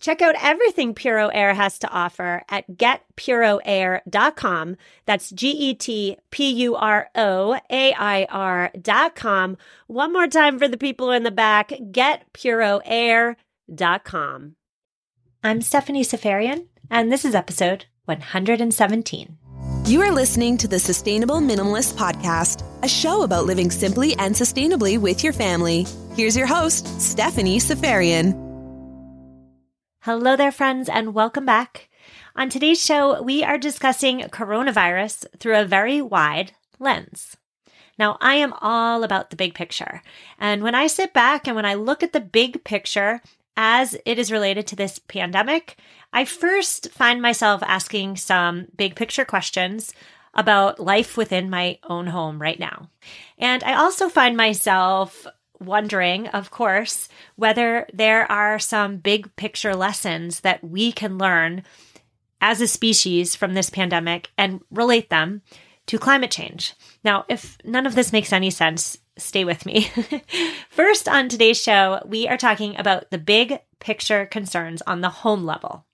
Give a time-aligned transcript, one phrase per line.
[0.00, 4.76] Check out everything Puro Air has to offer at getpuroair.com.
[5.06, 9.56] That's G E T P U R O A I R.com.
[9.86, 14.56] One more time for the people in the back getpuroair.com.
[15.42, 19.38] I'm Stephanie Seferian, and this is episode 117.
[19.86, 24.98] You are listening to the Sustainable Minimalist Podcast, a show about living simply and sustainably
[24.98, 25.86] with your family.
[26.16, 28.53] Here's your host, Stephanie Seferian.
[30.04, 31.88] Hello there, friends, and welcome back.
[32.36, 37.38] On today's show, we are discussing coronavirus through a very wide lens.
[37.98, 40.02] Now, I am all about the big picture.
[40.38, 43.22] And when I sit back and when I look at the big picture
[43.56, 45.78] as it is related to this pandemic,
[46.12, 49.94] I first find myself asking some big picture questions
[50.34, 52.90] about life within my own home right now.
[53.38, 55.26] And I also find myself
[55.66, 61.62] wondering, of course, whether there are some big picture lessons that we can learn
[62.40, 65.42] as a species from this pandemic and relate them
[65.86, 66.74] to climate change.
[67.02, 69.90] Now, if none of this makes any sense, stay with me.
[70.70, 75.44] First, on today's show, we are talking about the big picture concerns on the home
[75.44, 75.84] level.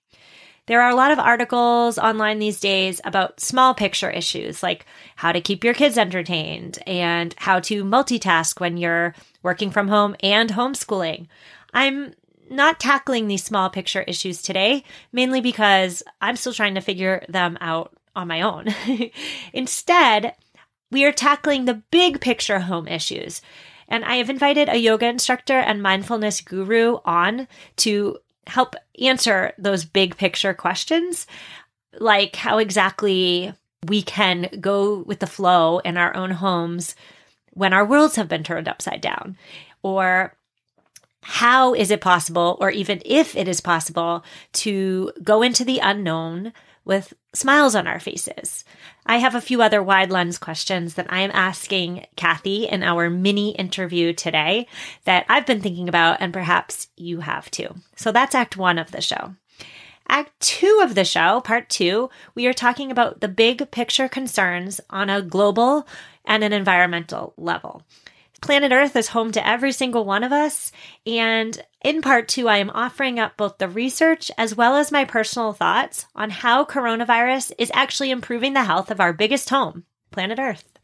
[0.67, 4.85] There are a lot of articles online these days about small picture issues like
[5.15, 10.15] how to keep your kids entertained and how to multitask when you're working from home
[10.21, 11.27] and homeschooling.
[11.73, 12.13] I'm
[12.49, 17.57] not tackling these small picture issues today, mainly because I'm still trying to figure them
[17.61, 18.67] out on my own.
[19.53, 20.35] Instead,
[20.91, 23.41] we are tackling the big picture home issues.
[23.87, 27.47] And I have invited a yoga instructor and mindfulness guru on
[27.77, 31.27] to help answer those big picture questions,
[31.99, 33.53] like how exactly
[33.87, 36.95] we can go with the flow in our own homes
[37.51, 39.37] when our worlds have been turned upside down,
[39.83, 40.35] or
[41.23, 44.23] how is it possible, or even if it is possible,
[44.53, 46.53] to go into the unknown
[46.83, 48.65] with smiles on our faces.
[49.05, 53.09] I have a few other wide lens questions that I am asking Kathy in our
[53.09, 54.67] mini interview today
[55.05, 57.75] that I've been thinking about, and perhaps you have too.
[57.95, 59.35] So that's act one of the show.
[60.07, 64.81] Act two of the show, part two, we are talking about the big picture concerns
[64.89, 65.87] on a global
[66.25, 67.83] and an environmental level.
[68.41, 70.71] Planet Earth is home to every single one of us.
[71.05, 75.05] And in part two, I am offering up both the research as well as my
[75.05, 80.39] personal thoughts on how coronavirus is actually improving the health of our biggest home, planet
[80.39, 80.79] Earth.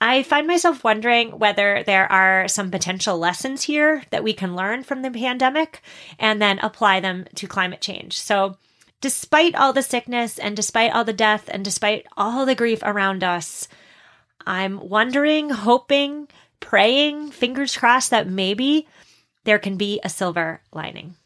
[0.00, 4.82] I find myself wondering whether there are some potential lessons here that we can learn
[4.82, 5.82] from the pandemic
[6.18, 8.18] and then apply them to climate change.
[8.18, 8.56] So,
[9.02, 13.22] despite all the sickness and despite all the death and despite all the grief around
[13.22, 13.68] us,
[14.46, 16.28] I'm wondering, hoping,
[16.60, 18.88] praying, fingers crossed that maybe
[19.44, 21.16] there can be a silver lining.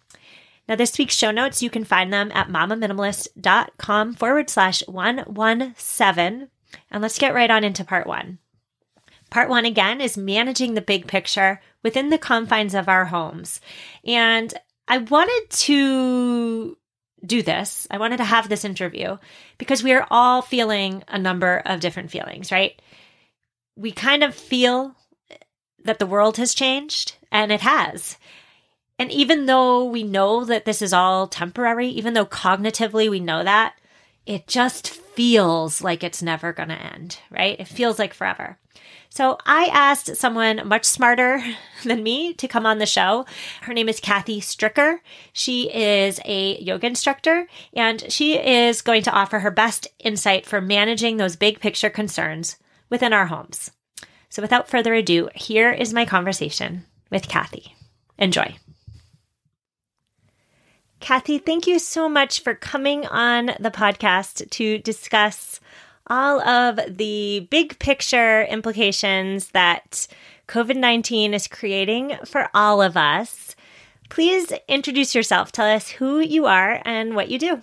[0.68, 6.48] Now, this week's show notes, you can find them at mamaminimalist.com forward slash 117.
[6.90, 8.38] And let's get right on into part one.
[9.34, 13.60] Part one, again, is managing the big picture within the confines of our homes.
[14.04, 14.54] And
[14.86, 16.78] I wanted to
[17.26, 17.88] do this.
[17.90, 19.18] I wanted to have this interview
[19.58, 22.80] because we are all feeling a number of different feelings, right?
[23.74, 24.94] We kind of feel
[25.82, 28.16] that the world has changed, and it has.
[29.00, 33.42] And even though we know that this is all temporary, even though cognitively we know
[33.42, 33.74] that,
[34.26, 37.58] it just feels like it's never going to end, right?
[37.58, 38.58] It feels like forever.
[39.08, 41.40] So I asked someone much smarter
[41.84, 43.26] than me to come on the show.
[43.62, 44.98] Her name is Kathy Stricker.
[45.32, 50.60] She is a yoga instructor and she is going to offer her best insight for
[50.60, 52.56] managing those big picture concerns
[52.90, 53.70] within our homes.
[54.30, 57.76] So without further ado, here is my conversation with Kathy.
[58.18, 58.56] Enjoy.
[61.04, 65.60] Kathy, thank you so much for coming on the podcast to discuss
[66.06, 70.06] all of the big picture implications that
[70.48, 73.54] COVID 19 is creating for all of us.
[74.08, 75.52] please introduce yourself.
[75.52, 77.60] Tell us who you are and what you do.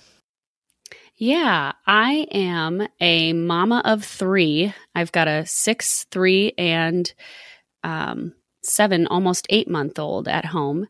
[1.16, 4.72] Yeah, I am a mama of three.
[4.94, 7.12] I've got a six, three, and
[7.84, 10.88] um, seven, almost eight month old at home.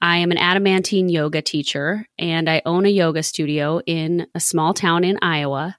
[0.00, 4.74] I am an adamantine yoga teacher and I own a yoga studio in a small
[4.74, 5.76] town in Iowa.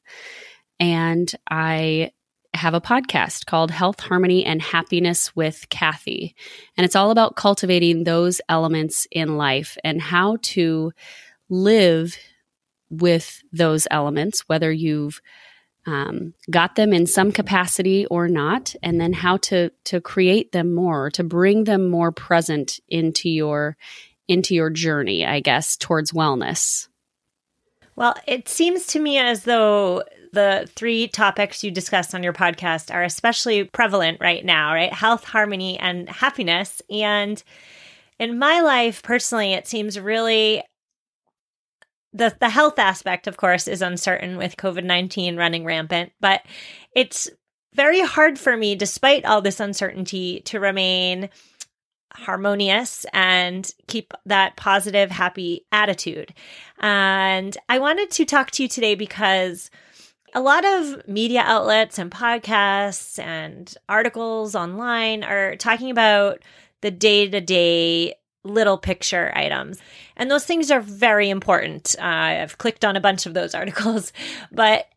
[0.80, 2.12] And I
[2.54, 6.36] have a podcast called Health, Harmony, and Happiness with Kathy.
[6.78, 10.92] And it's all about cultivating those elements in life and how to
[11.50, 12.16] live
[12.90, 15.20] with those elements, whether you've
[15.86, 20.74] um, got them in some capacity or not, and then how to to create them
[20.74, 23.78] more, to bring them more present into your
[24.28, 26.88] into your journey, I guess, towards wellness.
[27.96, 32.92] Well, it seems to me as though the three topics you discussed on your podcast
[32.94, 34.92] are especially prevalent right now, right?
[34.92, 36.82] Health, harmony, and happiness.
[36.90, 37.42] And
[38.18, 40.64] in my life personally, it seems really
[42.14, 46.42] the the health aspect, of course, is uncertain with COVID nineteen running rampant, but
[46.96, 47.30] it's
[47.74, 51.30] very hard for me, despite all this uncertainty, to remain
[52.14, 56.34] harmonious and keep that positive, happy attitude.
[56.80, 59.72] And I wanted to talk to you today because
[60.36, 66.44] a lot of media outlets and podcasts and articles online are talking about
[66.82, 68.14] the day to day
[68.44, 69.80] little picture items.
[70.16, 71.96] And those things are very important.
[72.00, 74.14] Uh, I've clicked on a bunch of those articles,
[74.52, 74.88] but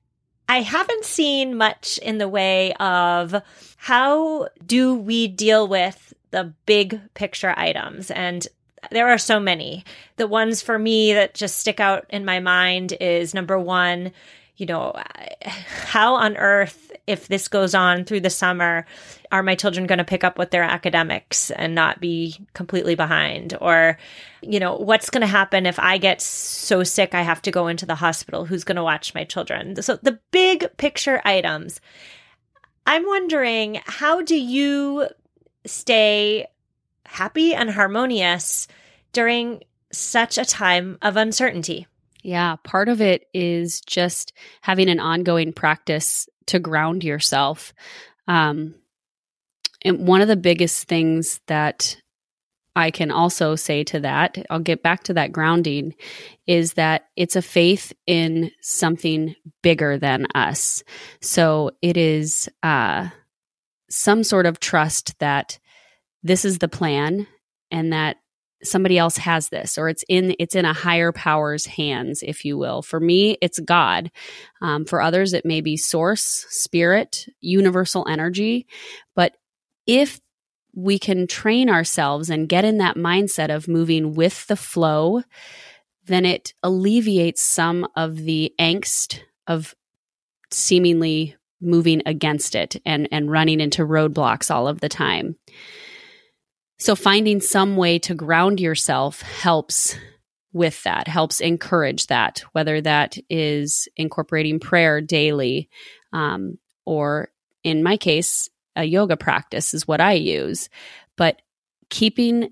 [0.49, 3.43] I haven't seen much in the way of
[3.77, 8.11] how do we deal with the big picture items.
[8.11, 8.47] And
[8.91, 9.85] there are so many.
[10.17, 14.13] The ones for me that just stick out in my mind is number one,
[14.57, 14.95] you know,
[15.45, 18.85] how on earth, if this goes on through the summer,
[19.31, 23.57] are my children going to pick up with their academics and not be completely behind?
[23.61, 23.99] Or,
[24.43, 27.69] you know, what's going to happen if I get so sick I have to go
[27.69, 28.45] into the hospital?
[28.45, 29.81] Who's going to watch my children?
[29.83, 31.81] So the big picture items.
[32.87, 35.09] I'm wondering, how do you
[35.65, 36.47] stay
[37.05, 38.69] happy and harmonious
[39.13, 39.63] during
[39.93, 41.87] such a time of uncertainty?
[42.23, 47.75] Yeah, part of it is just having an ongoing practice to ground yourself.
[48.29, 48.75] Um,
[49.85, 52.01] and one of the biggest things that
[52.75, 55.95] I can also say to that, I'll get back to that grounding,
[56.47, 60.85] is that it's a faith in something bigger than us.
[61.23, 63.09] So it is uh,
[63.89, 65.59] some sort of trust that
[66.23, 67.27] this is the plan
[67.71, 68.19] and that
[68.63, 72.57] somebody else has this or it's in it's in a higher power's hands if you
[72.57, 72.83] will.
[72.83, 74.11] For me it's god.
[74.61, 78.67] Um, for others it may be source spirit universal energy.
[79.15, 79.37] But
[79.87, 80.21] if
[80.75, 85.23] we can train ourselves and get in that mindset of moving with the flow
[86.07, 89.75] then it alleviates some of the angst of
[90.53, 95.37] seemingly moving against it and and running into roadblocks all of the time
[96.79, 99.97] so finding some way to ground yourself helps
[100.53, 105.69] with that, helps encourage that, whether that is incorporating prayer daily,
[106.13, 107.29] um, or
[107.63, 110.69] in my case, a yoga practice is what I use.
[111.17, 111.43] But
[111.91, 112.51] keeping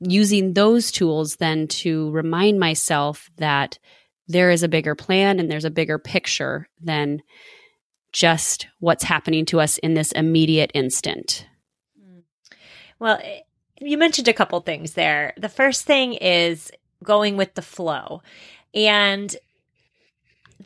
[0.00, 3.78] using those tools then to remind myself that
[4.26, 7.22] there is a bigger plan and there's a bigger picture than
[8.12, 11.46] just what's happening to us in this immediate instant.
[12.98, 13.20] Well,
[13.80, 15.34] you mentioned a couple things there.
[15.36, 16.70] The first thing is
[17.02, 18.22] going with the flow.
[18.74, 19.34] And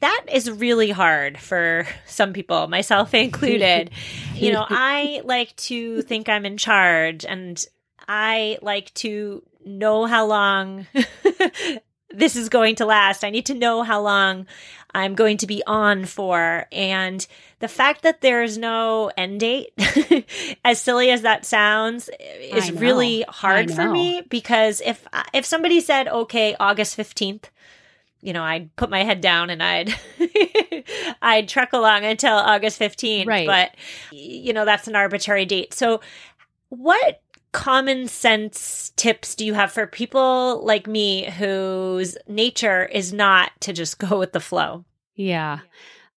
[0.01, 3.91] that is really hard for some people, myself included.
[4.35, 7.65] you know, I like to think I'm in charge and
[8.07, 10.87] I like to know how long
[12.19, 13.25] this is going to last.
[13.25, 14.47] I need to know how long
[14.95, 16.67] I'm going to be on for.
[16.73, 17.27] And
[17.61, 19.73] the fact that there's no end date,
[20.65, 26.09] as silly as that sounds, is really hard for me because if if somebody said,
[26.09, 27.45] "Okay, August 15th,"
[28.21, 29.95] you know, I'd put my head down and I'd
[31.23, 33.47] I'd trek along until August 15th, right.
[33.47, 33.75] but
[34.11, 35.75] you know, that's an arbitrary date.
[35.75, 36.01] So
[36.71, 37.21] what
[37.53, 43.73] common sense tips do you have for people like me whose nature is not to
[43.73, 44.85] just go with the flow?
[45.15, 45.61] Yeah.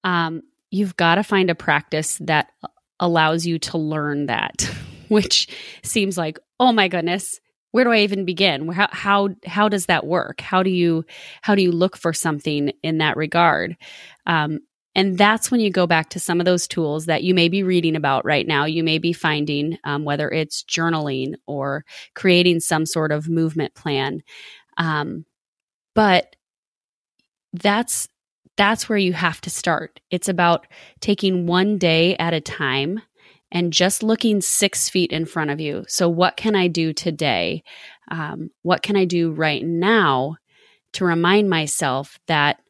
[0.03, 2.51] Um, you've got to find a practice that
[2.99, 4.69] allows you to learn that,
[5.09, 5.47] which
[5.83, 7.39] seems like, oh my goodness,
[7.71, 8.67] where do I even begin?
[8.69, 10.41] How, how, how does that work?
[10.41, 11.05] How do you,
[11.41, 13.77] how do you look for something in that regard?
[14.25, 14.59] Um,
[14.95, 17.63] and that's when you go back to some of those tools that you may be
[17.63, 18.65] reading about right now.
[18.65, 24.21] You may be finding, um, whether it's journaling or creating some sort of movement plan.
[24.77, 25.25] Um,
[25.95, 26.35] but
[27.53, 28.07] that's
[28.57, 29.99] that's where you have to start.
[30.09, 30.67] It's about
[30.99, 33.01] taking one day at a time
[33.51, 35.85] and just looking six feet in front of you.
[35.87, 37.63] So, what can I do today?
[38.09, 40.35] Um, what can I do right now
[40.93, 42.60] to remind myself that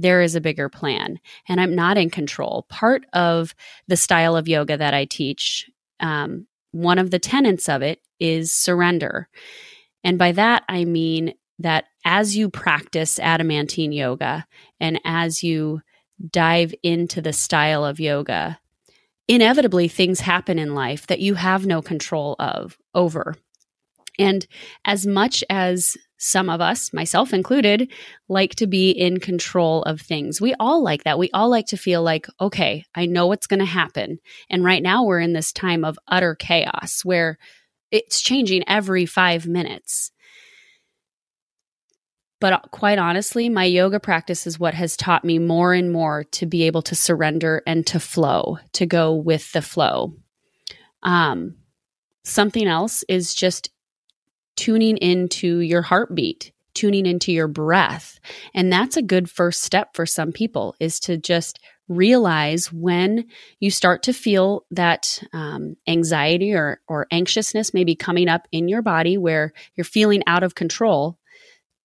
[0.00, 2.66] there is a bigger plan and I'm not in control?
[2.68, 3.54] Part of
[3.86, 8.52] the style of yoga that I teach, um, one of the tenets of it is
[8.52, 9.28] surrender.
[10.04, 14.46] And by that, I mean that as you practice adamantine yoga
[14.78, 15.82] and as you
[16.30, 18.58] dive into the style of yoga,
[19.28, 23.36] inevitably things happen in life that you have no control of over.
[24.20, 24.46] And
[24.84, 27.90] as much as some of us, myself included,
[28.28, 30.38] like to be in control of things.
[30.38, 31.18] We all like that.
[31.18, 34.18] We all like to feel like, okay, I know what's going to happen.
[34.50, 37.38] And right now we're in this time of utter chaos where
[37.90, 40.12] it's changing every five minutes.
[42.38, 46.24] But uh, quite honestly, my yoga practice is what has taught me more and more
[46.32, 50.14] to be able to surrender and to flow, to go with the flow.
[51.02, 51.56] Um,
[52.24, 53.70] something else is just
[54.60, 58.20] tuning into your heartbeat, tuning into your breath.
[58.52, 63.26] And that's a good first step for some people is to just realize when
[63.58, 68.82] you start to feel that um, anxiety or, or anxiousness maybe coming up in your
[68.82, 71.18] body where you're feeling out of control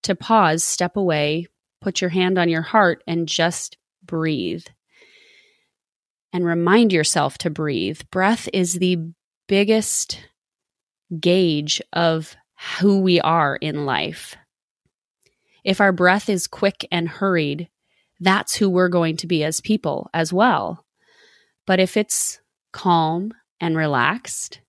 [0.03, 1.47] to pause, step away,
[1.79, 4.65] put your hand on your heart, and just breathe.
[6.33, 8.01] And remind yourself to breathe.
[8.11, 8.97] Breath is the
[9.47, 10.19] biggest
[11.21, 12.35] gauge of
[12.79, 14.35] who we are in life.
[15.63, 17.69] If our breath is quick and hurried,
[18.19, 20.85] that's who we're going to be as people as well.
[21.65, 22.39] But if it's
[22.71, 24.61] calm and relaxed,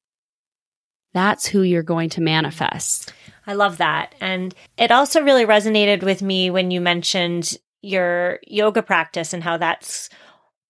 [1.13, 3.13] that's who you're going to manifest.
[3.47, 4.15] I love that.
[4.21, 9.57] And it also really resonated with me when you mentioned your yoga practice and how
[9.57, 10.09] that's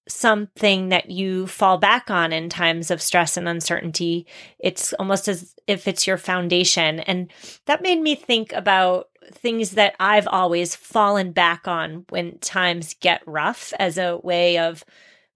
[0.09, 4.27] something that you fall back on in times of stress and uncertainty.
[4.59, 7.01] It's almost as if it's your foundation.
[7.01, 7.33] And
[7.67, 13.23] that made me think about things that I've always fallen back on when times get
[13.27, 14.85] rough as a way of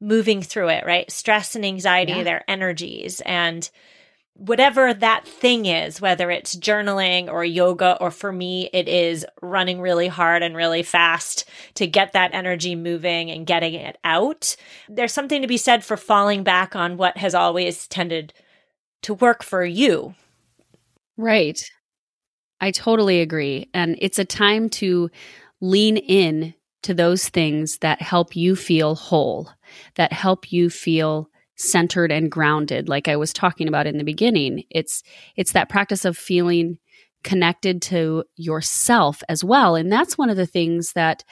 [0.01, 1.11] moving through it, right?
[1.11, 2.23] Stress and anxiety, yeah.
[2.23, 3.21] their energies.
[3.23, 3.69] And
[4.35, 9.81] whatever that thing is, whether it's journaling or yoga, or for me, it is running
[9.81, 14.57] really hard and really fast to get that energy moving and getting it out.
[14.89, 18.33] There's something to be said for falling back on what has always tended
[19.03, 20.15] to work for you.
[21.17, 21.63] Right.
[22.61, 23.69] I totally agree.
[23.73, 25.11] And it's a time to
[25.61, 29.51] lean in to those things that help you feel whole,
[29.97, 31.30] that help you feel
[31.61, 34.65] centered and grounded like i was talking about in the beginning.
[34.71, 35.03] It's
[35.37, 36.79] it's that practice of feeling
[37.23, 39.75] connected to yourself as well.
[39.75, 41.23] And that's one of the things that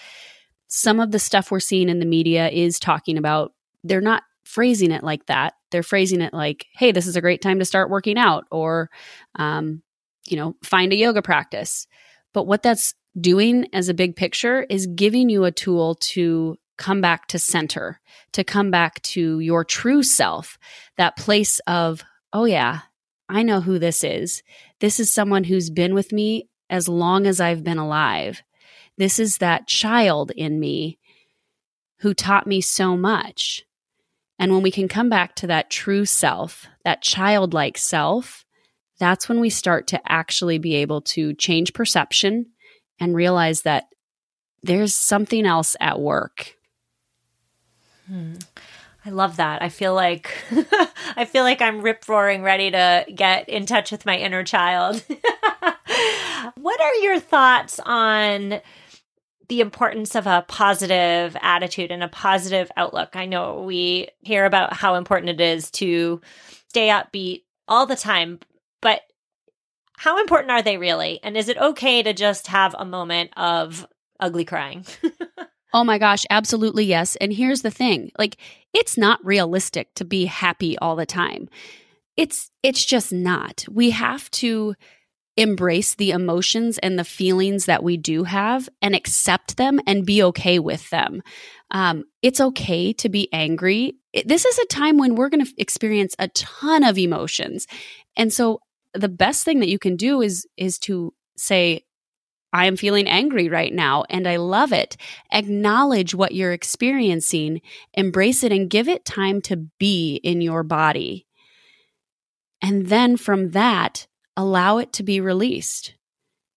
[0.67, 3.53] some of the stuff we're seeing in the media is talking about.
[3.85, 5.55] They're not phrasing it like that.
[5.71, 8.91] They're phrasing it like hey this is a great time to start working out or
[9.37, 9.83] um,
[10.27, 11.87] you know find a yoga practice.
[12.35, 17.01] But what that's doing as a big picture is giving you a tool to come
[17.01, 18.01] back to center,
[18.33, 20.59] to come back to your true self,
[20.97, 22.81] that place of, oh, yeah,
[23.29, 24.43] I know who this is.
[24.81, 28.43] This is someone who's been with me as long as I've been alive.
[28.97, 30.99] This is that child in me
[31.99, 33.65] who taught me so much.
[34.39, 38.45] And when we can come back to that true self, that childlike self,
[38.99, 42.47] that's when we start to actually be able to change perception
[43.01, 43.89] and realize that
[44.63, 46.55] there's something else at work.
[49.05, 49.63] I love that.
[49.63, 50.31] I feel like
[51.17, 55.03] I feel like I'm rip roaring ready to get in touch with my inner child.
[56.57, 58.61] what are your thoughts on
[59.49, 63.17] the importance of a positive attitude and a positive outlook?
[63.17, 66.21] I know we hear about how important it is to
[66.69, 68.41] stay upbeat all the time,
[68.83, 69.01] but
[69.97, 71.19] how important are they really?
[71.23, 73.87] And is it okay to just have a moment of
[74.21, 74.85] ugly crying?
[75.73, 77.17] Oh my gosh, absolutely yes.
[77.17, 78.11] And here's the thing.
[78.19, 78.37] Like
[78.73, 81.49] it's not realistic to be happy all the time.
[82.17, 83.65] It's it's just not.
[83.71, 84.75] We have to
[85.37, 90.21] embrace the emotions and the feelings that we do have and accept them and be
[90.21, 91.23] okay with them.
[91.71, 93.95] Um, it's okay to be angry.
[94.13, 97.69] It, this is a time when we're going to experience a ton of emotions.
[98.17, 98.61] And so
[98.95, 101.85] the best thing that you can do is is to say
[102.53, 104.97] I am feeling angry right now and I love it.
[105.33, 107.61] Acknowledge what you're experiencing,
[107.95, 111.27] embrace it, and give it time to be in your body.
[112.63, 115.95] And then from that, allow it to be released.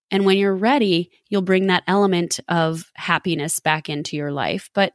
[0.09, 4.69] And when you're ready, you'll bring that element of happiness back into your life.
[4.73, 4.93] But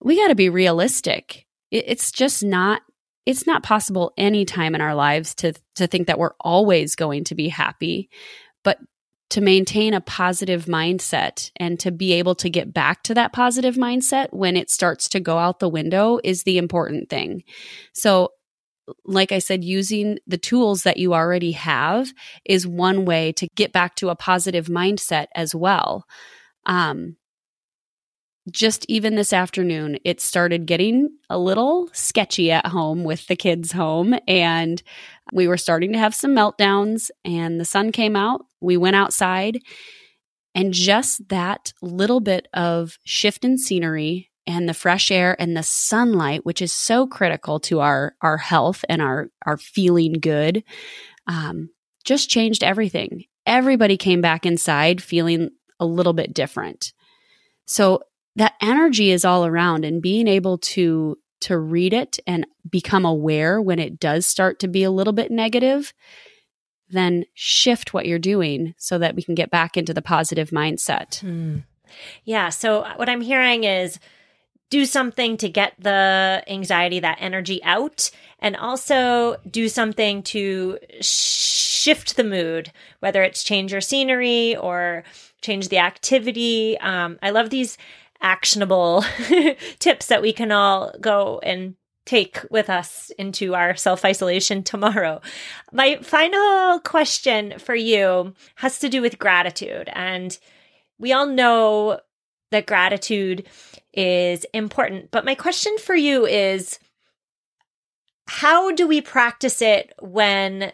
[0.00, 1.46] we got to be realistic.
[1.70, 2.82] It's just not
[3.26, 7.24] it's not possible any time in our lives to to think that we're always going
[7.24, 8.08] to be happy.
[8.64, 8.78] But
[9.30, 13.76] to maintain a positive mindset and to be able to get back to that positive
[13.76, 17.42] mindset when it starts to go out the window is the important thing.
[17.92, 18.30] So,
[19.04, 22.10] like I said, using the tools that you already have
[22.46, 26.06] is one way to get back to a positive mindset as well.
[26.64, 27.16] Um,
[28.50, 33.72] just even this afternoon, it started getting a little sketchy at home with the kids
[33.72, 34.14] home.
[34.26, 34.82] And
[35.32, 38.46] we were starting to have some meltdowns, and the sun came out.
[38.60, 39.58] We went outside,
[40.54, 45.62] and just that little bit of shift in scenery and the fresh air and the
[45.62, 50.64] sunlight, which is so critical to our, our health and our, our feeling good,
[51.26, 51.68] um,
[52.04, 53.24] just changed everything.
[53.44, 56.92] Everybody came back inside feeling a little bit different.
[57.66, 58.00] So
[58.36, 63.62] that energy is all around and being able to to read it and become aware
[63.62, 65.92] when it does start to be a little bit negative
[66.90, 71.20] then shift what you're doing so that we can get back into the positive mindset.
[71.20, 71.58] Hmm.
[72.24, 72.50] Yeah.
[72.50, 73.98] So, what I'm hearing is
[74.70, 82.16] do something to get the anxiety, that energy out, and also do something to shift
[82.16, 85.04] the mood, whether it's change your scenery or
[85.40, 86.78] change the activity.
[86.80, 87.78] Um, I love these
[88.20, 89.04] actionable
[89.78, 91.76] tips that we can all go and
[92.08, 95.20] take with us into our self isolation tomorrow.
[95.72, 99.90] My final question for you has to do with gratitude.
[99.92, 100.36] And
[100.98, 102.00] we all know
[102.50, 103.46] that gratitude
[103.92, 105.10] is important.
[105.10, 106.78] But my question for you is
[108.26, 110.72] how do we practice it when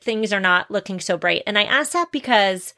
[0.00, 1.42] things are not looking so bright?
[1.44, 2.72] And I ask that because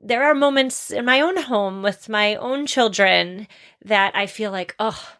[0.00, 3.46] there are moments in my own home with my own children
[3.84, 5.16] that I feel like, oh,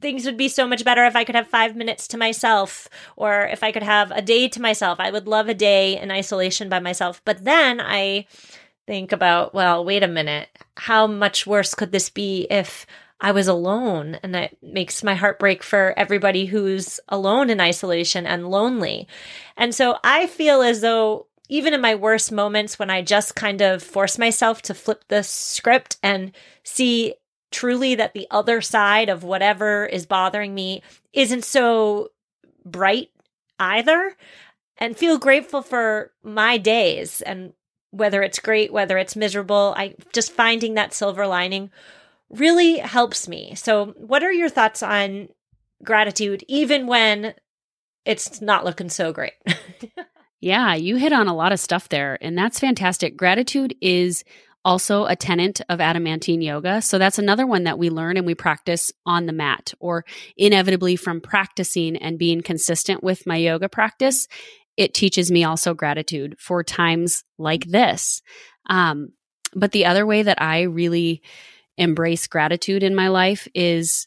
[0.00, 3.42] things would be so much better if I could have five minutes to myself or
[3.42, 4.98] if I could have a day to myself.
[5.00, 7.22] I would love a day in isolation by myself.
[7.24, 8.26] But then I
[8.86, 10.48] think about, well, wait a minute.
[10.76, 12.86] How much worse could this be if
[13.20, 14.18] I was alone?
[14.22, 19.06] And that makes my heart break for everybody who's alone in isolation and lonely.
[19.56, 23.60] And so I feel as though even in my worst moments when I just kind
[23.60, 26.32] of force myself to flip the script and
[26.62, 27.14] see
[27.50, 30.82] truly that the other side of whatever is bothering me
[31.12, 32.10] isn't so
[32.64, 33.10] bright
[33.58, 34.16] either.
[34.78, 37.52] And feel grateful for my days and
[37.90, 41.70] whether it's great whether it's miserable i just finding that silver lining
[42.30, 43.54] really helps me.
[43.56, 45.28] So what are your thoughts on
[45.82, 47.34] gratitude even when
[48.04, 49.34] it's not looking so great?
[50.42, 53.14] Yeah, you hit on a lot of stuff there, and that's fantastic.
[53.14, 54.24] Gratitude is
[54.64, 56.82] also a tenant of adamantine yoga.
[56.82, 60.04] So that's another one that we learn and we practice on the mat, or
[60.36, 64.28] inevitably from practicing and being consistent with my yoga practice.
[64.76, 68.22] It teaches me also gratitude for times like this.
[68.68, 69.12] Um,
[69.54, 71.22] but the other way that I really
[71.76, 74.06] embrace gratitude in my life is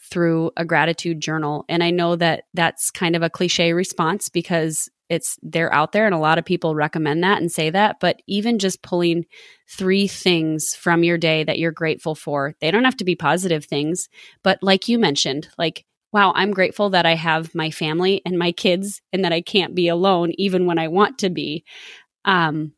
[0.00, 1.64] through a gratitude journal.
[1.68, 6.06] And I know that that's kind of a cliche response because it's they're out there
[6.06, 9.24] and a lot of people recommend that and say that but even just pulling
[9.68, 13.64] three things from your day that you're grateful for they don't have to be positive
[13.64, 14.08] things
[14.42, 18.52] but like you mentioned like wow i'm grateful that i have my family and my
[18.52, 21.64] kids and that i can't be alone even when i want to be.
[22.24, 22.72] Um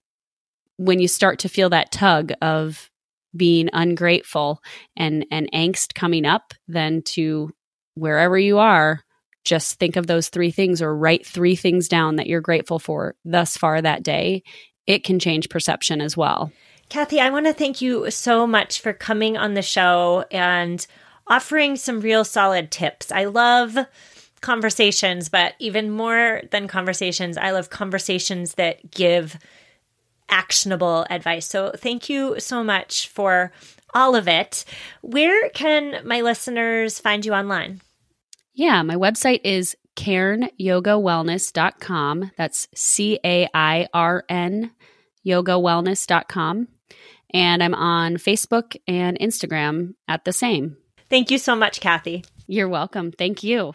[0.79, 2.91] when you start to feel that tug of
[3.37, 4.63] being ungrateful
[4.97, 7.51] and and angst coming up then to
[7.95, 9.03] wherever you are
[9.49, 13.15] just think of those three things or write three things down that you're grateful for
[13.25, 14.43] thus far that day,
[14.87, 16.53] it can change perception as well.
[16.89, 20.87] Kathy, I want to thank you so much for coming on the show and
[21.27, 23.13] offering some real solid tips.
[23.13, 23.77] I love
[24.41, 29.37] conversations, but even more than conversations, I love conversations that give
[30.29, 31.47] actionable advice.
[31.47, 33.53] So thank you so much for
[33.95, 34.65] all of it.
[35.01, 37.81] Where can my listeners find you online?
[38.59, 42.33] Yeah, my website is cairnyogawellness.com.
[42.37, 44.73] That's C A I R N
[45.25, 46.67] yogawellness.com.
[47.33, 50.77] And I'm on Facebook and Instagram at the same.
[51.09, 52.25] Thank you so much, Kathy.
[52.49, 53.13] You're welcome.
[53.13, 53.75] Thank you.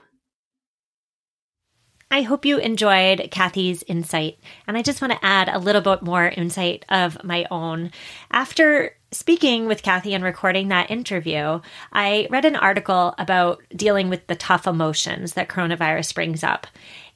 [2.13, 4.37] I hope you enjoyed Kathy's insight.
[4.67, 7.89] And I just want to add a little bit more insight of my own.
[8.29, 11.59] After speaking with Kathy and recording that interview,
[11.91, 16.67] I read an article about dealing with the tough emotions that coronavirus brings up.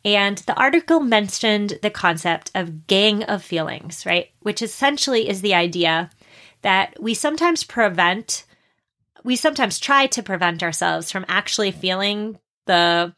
[0.04, 4.32] And the article mentioned the concept of gang of feelings, right?
[4.40, 6.10] Which essentially is the idea
[6.64, 8.46] that we sometimes prevent,
[9.24, 13.14] we sometimes try to prevent ourselves from actually feeling the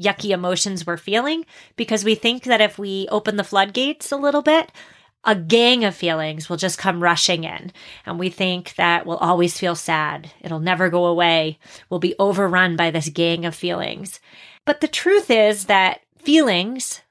[0.00, 1.44] yucky emotions we're feeling
[1.76, 4.72] because we think that if we open the floodgates a little bit,
[5.24, 7.72] a gang of feelings will just come rushing in.
[8.06, 10.30] And we think that we'll always feel sad.
[10.40, 11.58] It'll never go away.
[11.90, 14.20] We'll be overrun by this gang of feelings.
[14.64, 17.02] But the truth is that feelings,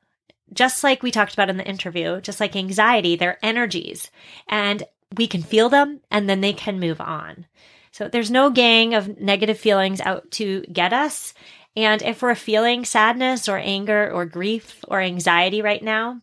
[0.51, 4.09] just like we talked about in the interview, just like anxiety, they're energies
[4.47, 4.83] and
[5.15, 7.45] we can feel them and then they can move on.
[7.91, 11.33] So there's no gang of negative feelings out to get us.
[11.79, 16.21] And if we're feeling sadness or anger or grief or anxiety right now,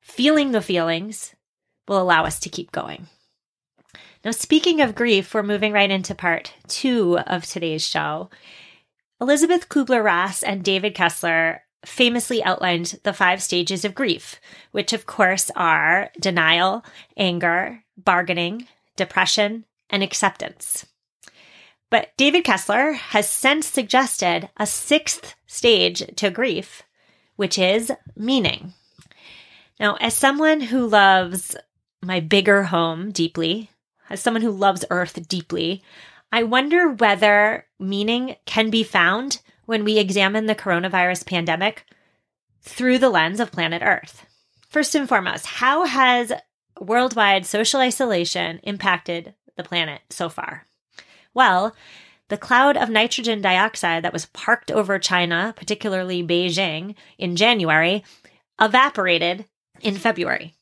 [0.00, 1.36] feeling the feelings
[1.86, 3.06] will allow us to keep going.
[4.24, 8.28] Now, speaking of grief, we're moving right into part two of today's show.
[9.20, 14.40] Elisabeth Kubler Ross and David Kessler famously outlined the five stages of grief,
[14.72, 16.84] which of course are denial,
[17.16, 20.84] anger, bargaining, depression, and acceptance.
[21.90, 26.82] But David Kessler has since suggested a sixth stage to grief,
[27.36, 28.74] which is meaning.
[29.78, 31.56] Now, as someone who loves
[32.02, 33.70] my bigger home deeply,
[34.10, 35.82] as someone who loves Earth deeply,
[36.32, 41.84] I wonder whether meaning can be found when we examine the coronavirus pandemic
[42.62, 44.26] through the lens of planet Earth.
[44.68, 46.32] First and foremost, how has
[46.80, 50.66] worldwide social isolation impacted the planet so far?
[51.36, 51.76] Well,
[52.28, 58.02] the cloud of nitrogen dioxide that was parked over China, particularly Beijing, in January,
[58.58, 59.44] evaporated
[59.82, 60.54] in February.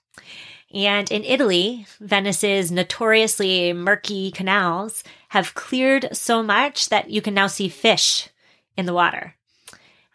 [0.75, 7.47] And in Italy, Venice's notoriously murky canals have cleared so much that you can now
[7.47, 8.29] see fish
[8.77, 9.37] in the water.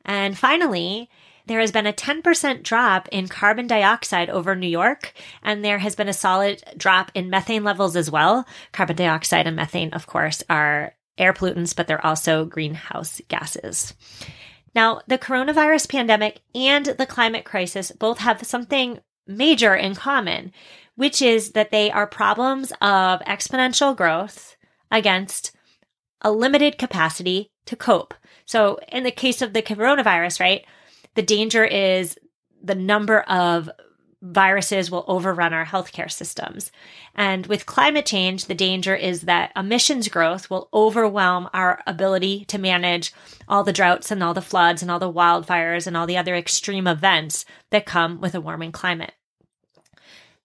[0.04, 1.10] And finally,
[1.50, 5.96] there has been a 10% drop in carbon dioxide over New York, and there has
[5.96, 8.46] been a solid drop in methane levels as well.
[8.72, 13.96] Carbon dioxide and methane, of course, are air pollutants, but they're also greenhouse gases.
[14.76, 20.54] Now, the coronavirus pandemic and the climate crisis both have something major in common,
[20.96, 24.56] which is that they are problems of exponential growth
[24.92, 25.52] against
[26.22, 28.14] a limited capacity to cope.
[28.46, 30.66] So, in the case of the coronavirus, right,
[31.16, 32.18] the danger is
[32.62, 33.70] the number of
[34.22, 36.72] viruses will overrun our healthcare systems.
[37.16, 42.58] And with climate change, the danger is that emissions growth will overwhelm our ability to
[42.58, 43.14] manage
[43.48, 46.36] all the droughts and all the floods and all the wildfires and all the other
[46.36, 49.14] extreme events that come with a warming climate.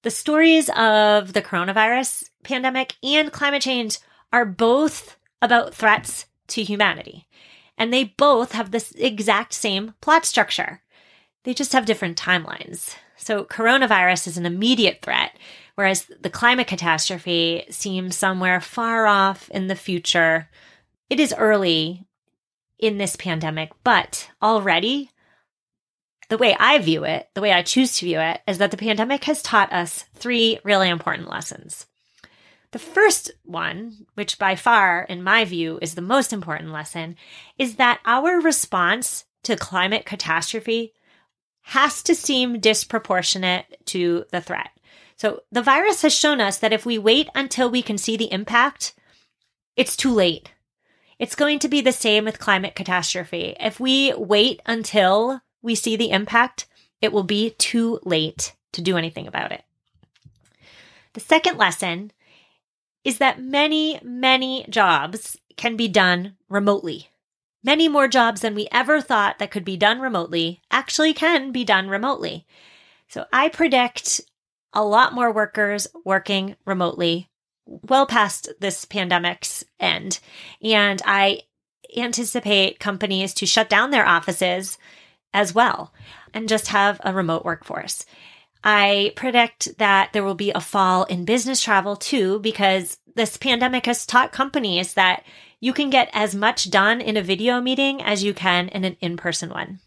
[0.03, 3.99] The stories of the coronavirus pandemic and climate change
[4.33, 7.27] are both about threats to humanity.
[7.77, 10.83] And they both have this exact same plot structure.
[11.45, 12.95] They just have different timelines.
[13.17, 15.37] So, coronavirus is an immediate threat,
[15.75, 20.49] whereas the climate catastrophe seems somewhere far off in the future.
[21.11, 22.07] It is early
[22.79, 25.11] in this pandemic, but already
[26.29, 28.77] the way I view it, the way I choose to view it, is that the
[28.77, 31.87] pandemic has taught us three really important lessons.
[32.75, 37.15] The first one, which by far, in my view, is the most important lesson,
[37.57, 40.93] is that our response to climate catastrophe
[41.61, 44.71] has to seem disproportionate to the threat.
[45.15, 48.33] So the virus has shown us that if we wait until we can see the
[48.33, 48.95] impact,
[49.77, 50.51] it's too late.
[51.21, 53.55] It's going to be the same with climate catastrophe.
[53.61, 56.67] If we wait until we see the impact,
[57.01, 59.63] it will be too late to do anything about it.
[61.13, 62.11] The second lesson
[63.05, 67.11] is that many, many jobs can be done remotely.
[67.63, 71.65] Many more jobs than we ever thought that could be done remotely actually can be
[71.65, 72.47] done remotely.
[73.09, 74.21] So I predict
[74.73, 77.29] a lot more workers working remotely
[77.67, 80.21] well past this pandemic's end.
[80.63, 81.43] And I
[81.97, 84.79] anticipate companies to shut down their offices
[85.33, 85.93] as well
[86.33, 88.05] and just have a remote workforce.
[88.65, 93.85] I predict that there will be a fall in business travel too, because this pandemic
[93.87, 95.23] has taught companies that
[95.61, 98.97] you can get as much done in a video meeting as you can in an
[99.01, 99.81] in person one.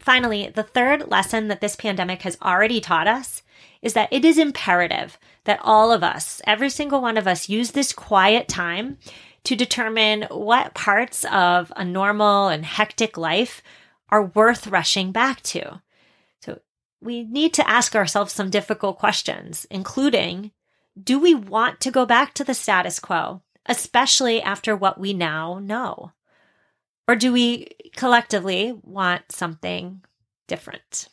[0.00, 3.42] Finally, the third lesson that this pandemic has already taught us
[3.82, 7.70] is that it is imperative that all of us, every single one of us, use
[7.70, 8.98] this quiet time
[9.44, 13.62] to determine what parts of a normal and hectic life
[14.08, 15.80] are worth rushing back to.
[17.00, 20.52] We need to ask ourselves some difficult questions, including
[21.02, 25.58] do we want to go back to the status quo, especially after what we now
[25.62, 26.12] know?
[27.08, 30.02] Or do we collectively want something
[30.46, 31.08] different?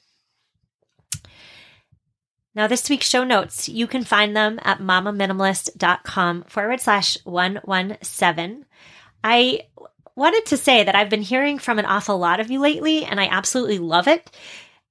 [2.53, 8.65] Now, this week's show notes, you can find them at mamaminimalist.com forward slash 117.
[9.23, 9.61] I
[10.15, 13.21] wanted to say that I've been hearing from an awful lot of you lately, and
[13.21, 14.35] I absolutely love it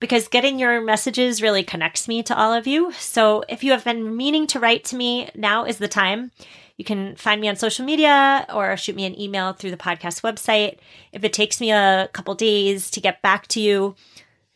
[0.01, 2.93] because getting your messages really connects me to all of you.
[2.93, 6.33] So if you have been meaning to write to me, now is the time.
[6.77, 10.21] You can find me on social media or shoot me an email through the podcast
[10.21, 10.79] website.
[11.13, 13.95] If it takes me a couple days to get back to you,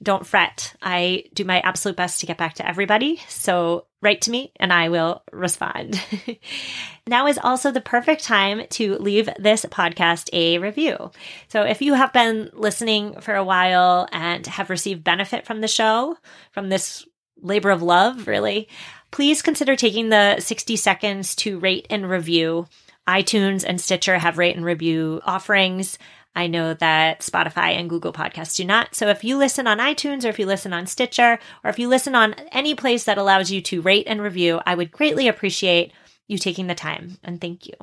[0.03, 0.75] don't fret.
[0.81, 3.21] I do my absolute best to get back to everybody.
[3.29, 6.01] So write to me and I will respond.
[7.07, 11.11] now is also the perfect time to leave this podcast a review.
[11.49, 15.69] So if you have been listening for a while and have received benefit from the
[15.69, 16.17] show,
[16.53, 17.05] from this
[17.43, 18.69] labor of love, really,
[19.11, 22.67] please consider taking the 60 seconds to rate and review.
[23.07, 25.99] iTunes and Stitcher have rate and review offerings.
[26.35, 28.95] I know that Spotify and Google Podcasts do not.
[28.95, 31.88] So if you listen on iTunes or if you listen on Stitcher or if you
[31.88, 35.93] listen on any place that allows you to rate and review, I would greatly appreciate
[36.29, 37.75] you taking the time and thank you.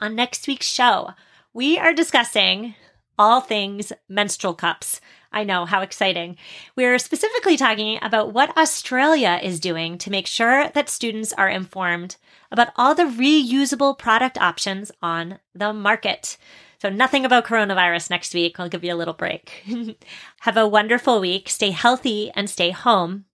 [0.00, 1.10] On next week's show,
[1.52, 2.74] we are discussing
[3.18, 5.00] all things menstrual cups.
[5.32, 6.36] I know, how exciting.
[6.76, 12.16] We're specifically talking about what Australia is doing to make sure that students are informed
[12.52, 16.36] about all the reusable product options on the market.
[16.84, 18.60] So, nothing about coronavirus next week.
[18.60, 19.64] I'll give you a little break.
[20.40, 21.48] Have a wonderful week.
[21.48, 23.24] Stay healthy and stay home.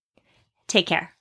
[0.69, 1.15] Take care.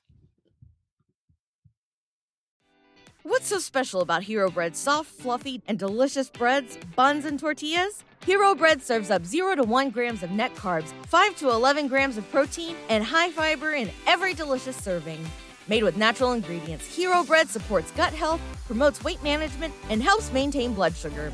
[3.23, 8.03] What's so special about Hero Bread's soft, fluffy, and delicious breads, buns, and tortillas?
[8.23, 12.19] Hero Bread serves up 0 to 1 grams of net carbs, 5 to 11 grams
[12.19, 15.25] of protein, and high fiber in every delicious serving.
[15.67, 20.75] Made with natural ingredients, Hero Bread supports gut health, promotes weight management, and helps maintain
[20.75, 21.33] blood sugar.